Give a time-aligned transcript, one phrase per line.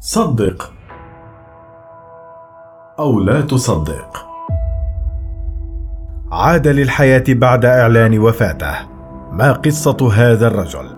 [0.00, 0.72] صدق
[2.98, 4.26] أو لا تصدق.
[6.32, 8.74] عاد للحياة بعد إعلان وفاته.
[9.32, 10.96] ما قصة هذا الرجل؟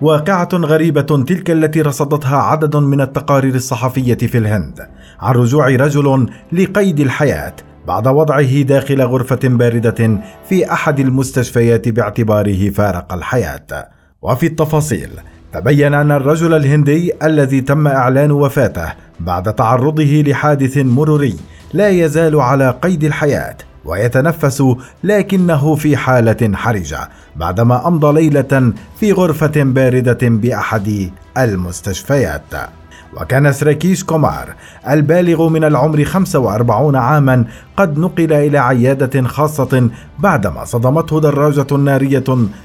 [0.00, 4.88] واقعة غريبة تلك التي رصدتها عدد من التقارير الصحفية في الهند
[5.20, 7.54] عن رجوع رجل لقيد الحياة
[7.86, 13.97] بعد وضعه داخل غرفة باردة في أحد المستشفيات باعتباره فارق الحياة.
[14.22, 15.10] وفي التفاصيل
[15.52, 21.36] تبين أن الرجل الهندي الذي تم إعلان وفاته بعد تعرضه لحادث مروري
[21.72, 24.64] لا يزال على قيد الحياة ويتنفس
[25.04, 32.54] لكنه في حالة حرجة بعدما أمضى ليلة في غرفة باردة بأحد المستشفيات.
[33.16, 34.54] وكان سراكيش كومار
[34.88, 37.44] البالغ من العمر 45 عاما
[37.76, 42.24] قد نقل إلى عيادة خاصة بعدما صدمته دراجة نارية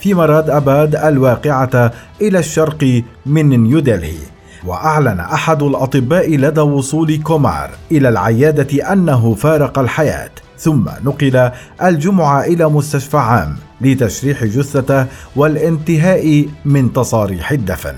[0.00, 4.18] في مراد أباد الواقعة إلى الشرق من نيودلهي
[4.66, 11.50] وأعلن أحد الأطباء لدى وصول كومار إلى العيادة أنه فارق الحياة ثم نقل
[11.82, 17.94] الجمعة إلى مستشفى عام لتشريح جثته والانتهاء من تصاريح الدفن.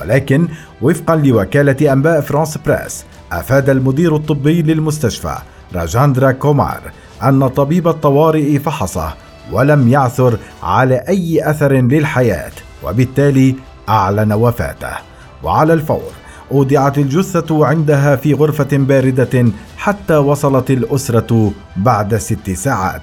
[0.00, 0.48] ولكن
[0.82, 5.36] وفقا لوكالة أنباء فرانس بريس أفاد المدير الطبي للمستشفى
[5.74, 6.80] راجاندرا كومار
[7.22, 9.14] أن طبيب الطوارئ فحصه
[9.52, 13.54] ولم يعثر على أي أثر للحياة وبالتالي
[13.88, 14.96] أعلن وفاته.
[15.42, 16.12] وعلى الفور
[16.52, 23.02] أودعت الجثة عندها في غرفة باردة حتى وصلت الأسرة بعد ست ساعات.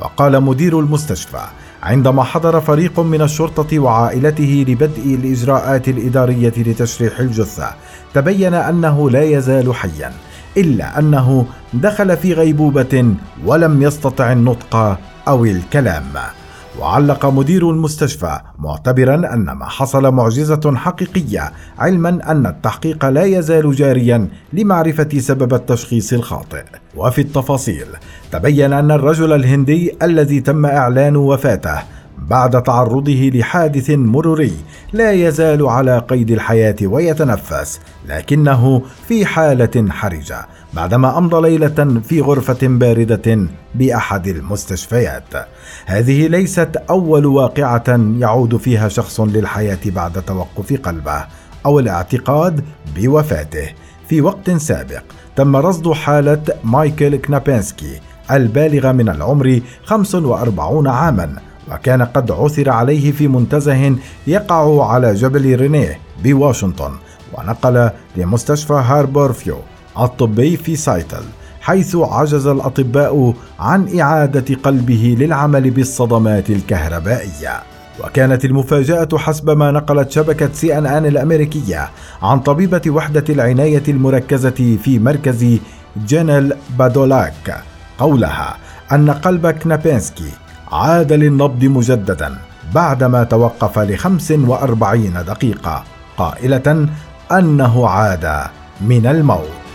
[0.00, 1.42] وقال مدير المستشفى
[1.82, 7.70] عندما حضر فريق من الشرطة وعائلته لبدء الإجراءات الإدارية لتشريح الجثة
[8.14, 10.12] تبين أنه لا يزال حيا
[10.56, 16.12] إلا أنه دخل في غيبوبة ولم يستطع النطق أو الكلام.
[16.80, 24.28] وعلق مدير المستشفى معتبرا أن ما حصل معجزة حقيقية علما أن التحقيق لا يزال جاريا
[24.52, 26.64] لمعرفة سبب التشخيص الخاطئ.
[26.96, 27.86] وفي التفاصيل
[28.32, 31.82] تبين أن الرجل الهندي الذي تم إعلان وفاته
[32.30, 34.52] بعد تعرضه لحادث مروري
[34.92, 42.58] لا يزال على قيد الحياة ويتنفس لكنه في حالة حرجة بعدما أمضى ليلة في غرفة
[42.62, 45.34] باردة بأحد المستشفيات.
[45.86, 51.24] هذه ليست أول واقعة يعود فيها شخص للحياة بعد توقف قلبه
[51.66, 52.64] أو الاعتقاد
[52.96, 53.68] بوفاته.
[54.08, 55.02] في وقت سابق
[55.36, 58.00] تم رصد حالة مايكل كنابينسكي
[58.30, 61.36] البالغ من العمر 45 عاما
[61.72, 63.96] وكان قد عثر عليه في منتزه
[64.26, 66.92] يقع على جبل رينيه بواشنطن
[67.32, 69.58] ونقل لمستشفى هاربورفيو
[70.00, 71.22] الطبي في سايتل
[71.60, 77.62] حيث عجز الأطباء عن إعادة قلبه للعمل بالصدمات الكهربائية.
[78.04, 81.90] وكانت المفاجأة حسب ما نقلت شبكة سي إن إن الأمريكية
[82.22, 85.58] عن طبيبة وحدة العناية المركزة في مركز
[86.06, 87.64] جينيل بادولاك
[87.98, 88.56] قولها
[88.92, 90.30] أن قلب كنابينسكي
[90.72, 92.38] عاد للنبض مجددا
[92.74, 95.84] بعدما توقف لخمس وأربعين دقيقة
[96.16, 96.88] قائلة
[97.32, 98.42] أنه عاد
[98.80, 99.65] من الموت.